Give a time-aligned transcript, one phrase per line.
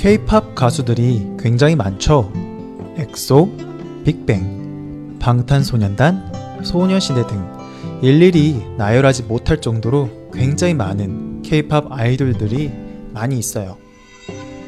[0.00, 2.32] K-팝 가수들이 굉장히 많죠.
[2.96, 3.50] 엑소,
[4.02, 7.46] 빅뱅, 방탄소년단, 소녀시대 등
[8.00, 12.72] 일일이 나열하지 못할 정도로 굉장히 많은 K-팝 아이돌들이
[13.12, 13.76] 많이 있어요.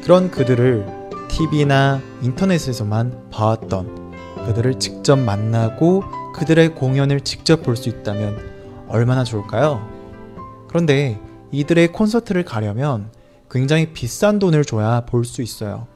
[0.03, 0.85] 그런 그들을
[1.29, 4.13] TV나 인터넷에서만 봐왔던
[4.45, 6.03] 그들을 직접 만나고
[6.35, 8.37] 그들의 공연을 직접 볼 수 있다면
[8.87, 9.83] 얼마나 좋을까요?
[10.67, 11.19] 그런데
[11.51, 13.09] 이들의 콘서트를 가려면
[13.53, 15.87] 굉장히 비싼 돈을 줘야 볼 수 있어요.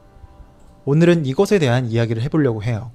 [0.84, 2.92] 오늘은 이것에 대한 이야기를 해보려고 해요.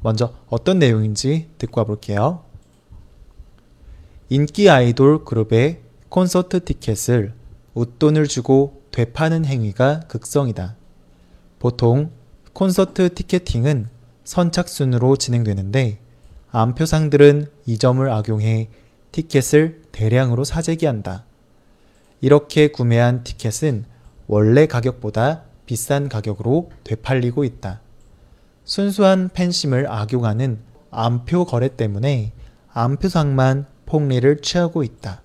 [0.00, 2.44] 먼저 어떤 내용인지 듣고 와볼게요.
[4.30, 7.34] 인기 아이돌 그룹의 콘서트 티켓을
[7.74, 10.76] 웃돈을 주고 되파는 행위가 극성이다.
[11.58, 12.10] 보통
[12.54, 13.88] 콘서트 티켓팅은
[14.24, 15.98] 선착순으로 진행되는데
[16.50, 18.70] 암표상들은 이 점을 악용해
[19.12, 21.26] 티켓을 대량으로 사재기한다.
[22.24, 23.84] 이렇게 구매한 티켓은
[24.28, 27.82] 원래 가격보다 비싼 가격으로 되팔리고 있다.
[28.64, 30.58] 순수한 팬심을 악용하는
[30.90, 32.32] 암표 거래 때문에
[32.72, 35.20] 암표상만 폭리를 취하고 있다.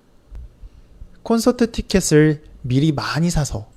[1.22, 3.70] 콘서트 티켓을 미리 많이 사서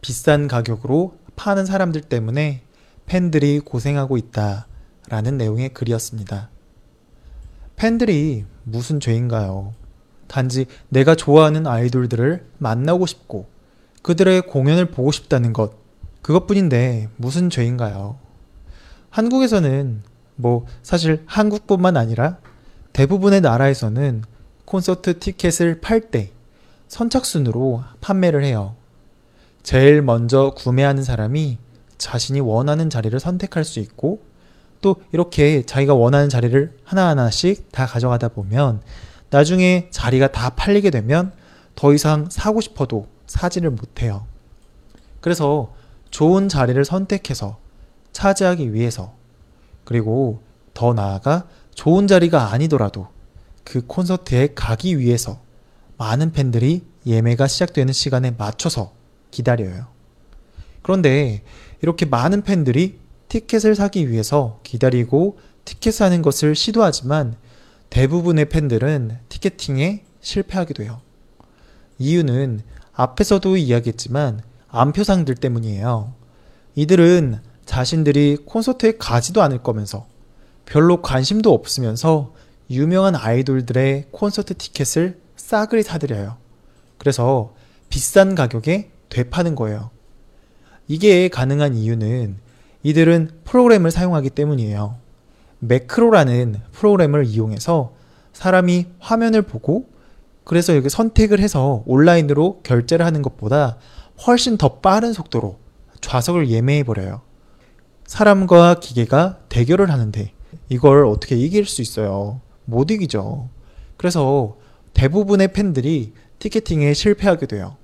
[0.00, 2.62] 비싼 가격으로 파는 사람들 때문에
[3.04, 4.68] 팬들이 고생하고 있다.
[5.10, 6.48] 라는 내용의 글이었습니다.
[7.76, 9.74] 팬들이 무슨 죄인가요?
[10.30, 13.48] 단지 내가 좋아하는 아이돌들을 만나고 싶고
[14.02, 15.72] 그들의 공연을 보고 싶다는 것,
[16.22, 18.16] 그것뿐인데 무슨 죄인가요?
[19.10, 20.02] 한국에서는
[20.36, 22.38] 뭐 사실 한국뿐만 아니라
[22.92, 24.22] 대부분의 나라에서는
[24.66, 26.30] 콘서트 티켓을 팔 때
[26.86, 28.76] 선착순으로 판매를 해요.
[29.64, 31.58] 제일 먼저 구매하는 사람이
[31.98, 34.22] 자신이 원하는 자리를 선택할 수 있고
[34.80, 38.80] 또 이렇게 자기가 원하는 자리를 하나하나씩 다 가져가다 보면
[39.30, 41.32] 나중에 자리가 다 팔리게 되면
[41.74, 44.26] 더 이상 사고 싶어도 사지를 못해요.
[45.20, 45.72] 그래서
[46.10, 47.58] 좋은 자리를 선택해서
[48.12, 49.14] 차지하기 위해서
[49.84, 50.42] 그리고
[50.74, 53.08] 더 나아가 좋은 자리가 아니더라도
[53.64, 55.40] 그 콘서트에 가기 위해서
[55.96, 58.92] 많은 팬들이 예매가 시작되는 시간에 맞춰서
[59.30, 59.86] 기다려요.
[60.82, 61.42] 그런데
[61.82, 67.36] 이렇게 많은 팬들이 티켓을 사기 위해서 기다리고 티켓 사는 것을 시도하지만
[67.90, 71.00] 대부분의 팬들은 티켓팅에 실패하게 돼요.
[71.98, 72.62] 이유는
[72.92, 76.14] 앞에서도 이야기했지만 암표상들 때문이에요.
[76.76, 80.06] 이들은 자신들이 콘서트에 가지도 않을 거면서
[80.64, 82.32] 별로 관심도 없으면서
[82.70, 86.36] 유명한 아이돌들의 콘서트 티켓을 싸그리 사들여요.
[86.98, 87.54] 그래서
[87.88, 89.90] 비싼 가격에 되파는 거예요.
[90.86, 92.38] 이게 가능한 이유는
[92.82, 94.96] 이들은 프로그램을 사용하기 때문이에요.
[95.60, 97.92] 매크로라는 프로그램을 이용해서
[98.32, 99.88] 사람이 화면을 보고
[100.44, 103.76] 그래서 여기 선택을 해서 온라인으로 결제를 하는 것보다
[104.26, 105.58] 훨씬 더 빠른 속도로
[106.00, 107.20] 좌석을 예매해 버려요.
[108.06, 110.32] 사람과 기계가 대결을 하는데
[110.68, 112.40] 이걸 어떻게 이길 수 있어요?
[112.64, 113.48] 못 이기죠.
[113.96, 114.56] 그래서
[114.94, 117.76] 대부분의 팬들이 티켓팅에 실패하게 돼요.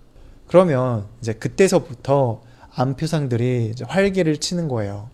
[0.49, 2.43] 그러면 이제 그때서부터
[2.75, 5.11] 암표상들이 활개를 치는 거예요.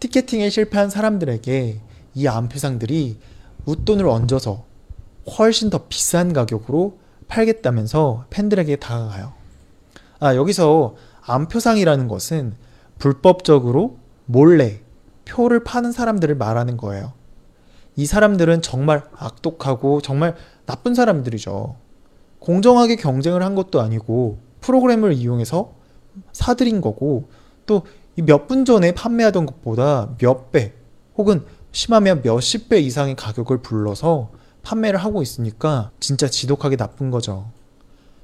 [0.00, 1.80] 티켓팅에 실패한 사람들에게
[2.14, 3.18] 이 암표상들이
[3.66, 4.64] 웃돈을 얹어서
[5.38, 6.98] 훨씬 더 비싼 가격으로
[7.28, 9.32] 팔겠다면서 팬들에게 다가가요.
[10.20, 12.54] 아, 여기서 암표상이라는 것은
[12.98, 14.80] 불법적으로 몰래
[15.24, 17.12] 표를 파는 사람들을 말하는 거예요.
[17.96, 20.34] 이 사람들은 정말 악독하고 정말
[20.64, 21.76] 나쁜 사람들이죠.
[22.38, 25.74] 공정하게 경쟁을 한 것도 아니고 프로그램을 이용해서
[26.32, 27.28] 사들인 거고
[27.66, 27.82] 또
[28.22, 30.72] 몇 분 전에 판매하던 것보다 몇 배
[31.16, 34.30] 혹은 심하면 몇십 배 이상의 가격을 불러서
[34.62, 37.50] 판매를 하고 있으니까 진짜 지독하게 나쁜 거죠.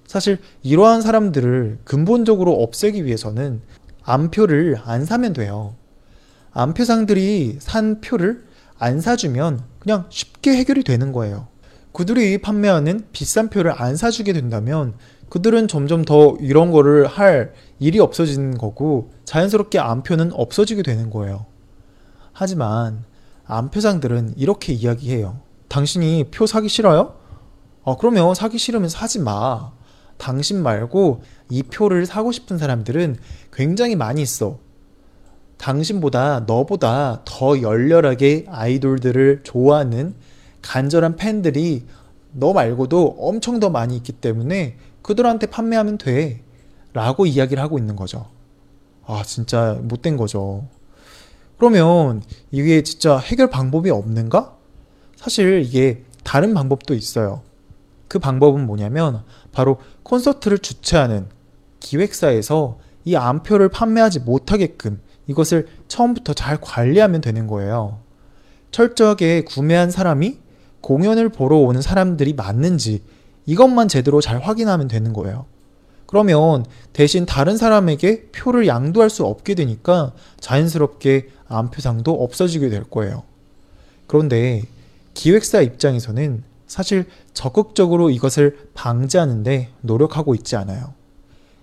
[0.07, 3.61] 사실 이러한 사람들을 근본적으로 없애기 위해서는
[4.03, 5.75] 암표를 안 사면 돼요.
[6.53, 8.45] 암표상들이 산 표를
[8.79, 11.49] 안 사주면 그냥 쉽게 해결이 되는 거예요.
[11.93, 14.95] 그들이 판매하는 비싼 표를 안 사주게 된다면
[15.29, 21.47] 그들은 점점 더 이런 거를 할 일이 없어지는 거고 자연스럽게 암표는 없어지게 되는 거예요.
[22.33, 23.05] 하지만
[23.47, 25.41] 암표상들은 이렇게 이야기해요.
[25.69, 27.15] 당신이 표 사기 싫어요?
[27.83, 29.73] 어, 그러면 사기 싫으면 사지 마.
[30.17, 33.17] 당신 말고 이 표를 사고 싶은 사람들은
[33.53, 34.59] 굉장히 많이 있어.
[35.59, 40.15] 당신보다 너보다 더 열렬하게 아이돌들을 좋아하는
[40.63, 41.85] 간절한 팬들이
[42.33, 46.41] 너 말고도 엄청 더 많이 있기 때문에 그들한테 판매하면 돼.
[46.93, 48.27] 라고 이야기를 하고 있는 거죠.
[49.07, 50.67] 아, 진짜 못된 거죠.
[51.59, 54.57] 그러면 이게 진짜 해결 방법이 없는가?
[55.17, 57.43] 사실 이게 다른 방법도 있어요.
[58.09, 59.23] 그 방법은 뭐냐면
[59.53, 61.27] 바로 콘서트를 주최하는
[61.81, 67.99] 기획사에서 이 암표를 판매하지 못하게끔 이것을 처음부터 잘 관리하면 되는 거예요.
[68.71, 70.39] 철저하게 구매한 사람이
[70.81, 73.03] 공연을 보러 오는 사람들이 맞는지
[73.47, 75.47] 이것만 제대로 잘 확인하면 되는 거예요.
[76.07, 83.25] 그러면 대신 다른 사람에게 표를 양도할 수 없게 되니까 자연스럽게 암표상도 없어지게 될 거예요.
[84.07, 84.63] 그런데
[85.15, 90.95] 기획사 입장에서는 사실 적극적으로 이것을 방지하는데 노력하고 있지 않아요.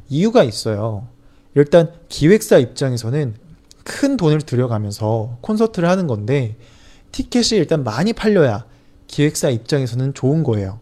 [0.10, 1.08] 이유가 있어요.
[1.56, 3.36] 일단 기획사 입장에서는
[3.84, 6.56] 큰 돈을 들여가면서 콘서트를 하는 건데
[7.12, 8.66] 티켓이 일단 많이 팔려야
[9.08, 10.80] 기획사 입장에서는 좋은 거예요.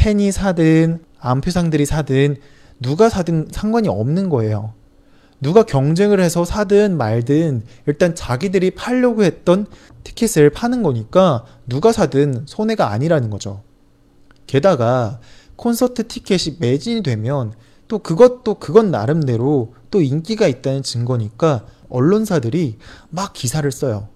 [0.00, 2.38] 팬이 사든 암표상들이 사든
[2.80, 4.72] 누가 사든 상관이 없는 거예요.
[5.42, 9.66] 누가 경쟁을 해서 사든 말든 일단 자기들이 팔려고 했던
[10.02, 13.62] 티켓을 파는 거니까 누가 사든 손해가 아니라는 거죠.
[14.46, 15.20] 게다가
[15.56, 17.52] 콘서트 티켓이 매진이 되면
[17.86, 22.78] 또 그것도 그건 나름대로 또 인기가 있다는 증거니까 언론사들이
[23.10, 24.08] 막 기사를 써요.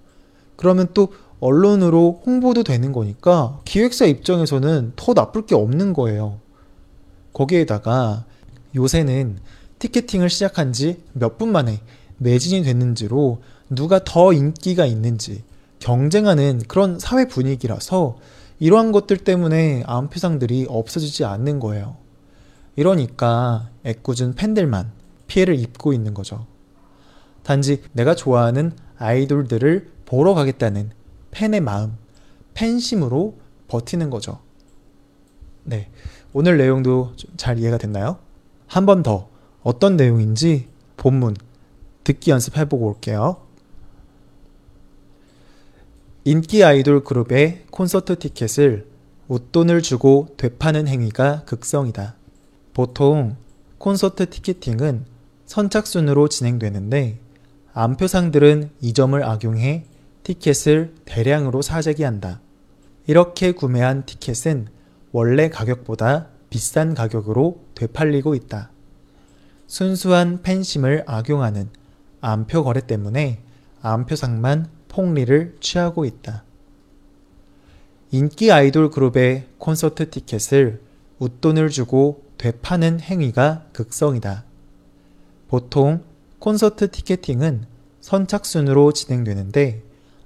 [0.56, 1.12] 그러면 또
[1.48, 6.40] 언론으로 홍보도 되는 거니까 기획사 입장에서는 더 나쁠 게 없는 거예요.
[7.34, 8.24] 거기에다가
[8.74, 9.38] 요새는
[9.78, 11.80] 티켓팅을 시작한 지 몇 분 만에
[12.16, 15.42] 매진이 됐는지로 누가 더 인기가 있는지
[15.80, 18.16] 경쟁하는 그런 사회 분위기라서
[18.58, 21.96] 이러한 것들 때문에 암표상들이 없어지지 않는 거예요.
[22.76, 24.92] 이러니까 애꿎은 팬들만
[25.26, 26.46] 피해를 입고 있는 거죠.
[27.42, 30.90] 단지 내가 좋아하는 아이돌들을 보러 가겠다는
[31.34, 31.96] 팬의 마음,
[32.54, 33.36] 팬심으로
[33.68, 34.38] 버티는 거죠.
[35.64, 35.90] 네.
[36.32, 38.18] 오늘 내용도 잘 이해가 됐나요?
[38.66, 39.28] 한 번 더
[39.62, 41.36] 어떤 내용인지 본문
[42.04, 43.38] 듣기 연습해보고 올게요.
[46.24, 48.86] 인기 아이돌 그룹의 콘서트 티켓을
[49.28, 52.14] 웃돈을 주고 되파는 행위가 극성이다.
[52.72, 53.36] 보통
[53.78, 55.04] 콘서트 티켓팅은
[55.46, 57.18] 선착순으로 진행되는데
[57.72, 59.84] 암표상들은 이 점을 악용해
[60.24, 62.40] 티켓을 대량으로 사재기 한다.
[63.06, 64.66] 이렇게 구매한 티켓은
[65.12, 68.70] 원래 가격보다 비싼 가격으로 되팔리고 있다.
[69.66, 71.68] 순수한 팬심을 악용하는
[72.20, 73.40] 암표 거래 때문에
[73.82, 76.44] 암표상만 폭리를 취하고 있다.
[78.10, 80.80] 인기 아이돌 그룹의 콘서트 티켓을
[81.18, 84.44] 웃돈을 주고 되파는 행위가 극성이다.
[85.48, 86.02] 보통
[86.38, 87.66] 콘서트 티켓팅은
[88.00, 89.83] 선착순으로 진행되는데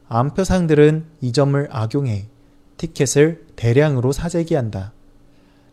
[0.08, 2.28] 암표상들은 이 점을 악용해
[2.78, 4.93] 티켓을 대량으로 사재기한다.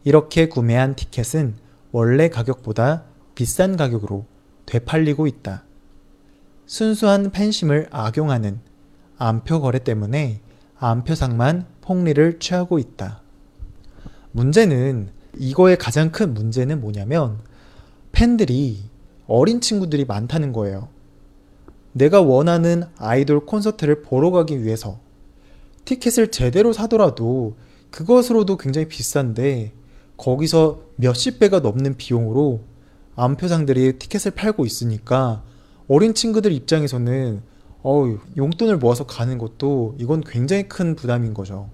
[0.04, 1.56] 이렇게 구매한 티켓은
[1.92, 3.04] 원래 가격보다
[3.34, 4.26] 비싼 가격으로
[4.66, 5.64] 되팔리고 있다.
[6.66, 8.60] 순수한 팬심을 악용하는
[9.18, 10.42] 암표 거래 때문에
[10.78, 13.22] 암표상만 폭리를 취하고 있다.
[14.32, 17.40] 문제는 이거의 가장 큰 문제는 뭐냐면
[18.12, 18.84] 팬들이
[19.28, 20.90] 어린 친구들이 많다는 거예요.
[21.96, 25.00] 내가 원하는 아이돌 콘서트를 보러 가기 위해서
[25.86, 27.56] 티켓을 제대로 사더라도
[27.90, 29.72] 그것으로도 굉장히 비싼데
[30.18, 32.64] 거기서 몇십 배가 넘는 비용으로
[33.16, 35.44] 암표상들이 티켓을 팔고 있으니까
[35.88, 37.42] 어린 친구들 입장에서는
[37.82, 41.70] 어우, 용돈을 모아서 가는 것도 이건 굉장히 큰 부담인 거죠.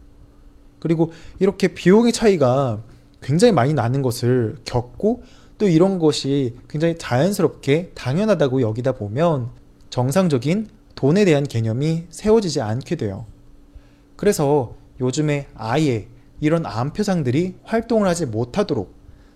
[0.78, 2.84] 그리고 이렇게 비용의 차이가
[3.24, 5.24] 굉장히 많이 나는 것을 겪고
[5.58, 9.61] 또 이런 것이 굉장히 자연스럽게 당연하다고 여기다 보면
[9.92, 13.28] 정상적인 돈에 대한 개념이 세워지지 않게 돼요.
[14.16, 16.08] 그래서 요즘에 아예
[16.40, 18.94] 이런 암 표상들이 활동을 하지 못하도록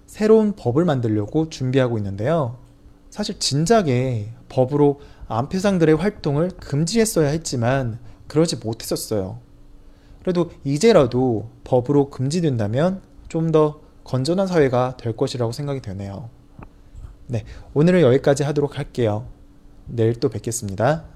[0.07, 2.57] 새로운 법을 만들려고 준비하고 있는데요.
[3.11, 9.39] 사실 진작에 법으로 암 표상들의 활동을 금지했어야 했지만 그러지 못했었어요.
[10.21, 16.29] 그래도 이제라도 법으로 금지된다면 좀 더 건전한 사회가 될 것이라고 생각이 되네요.
[17.27, 17.43] 네,
[17.73, 19.25] 오늘은 여기까지 하도록 할게요.
[19.87, 21.14] 내일 또 뵙겠습니다.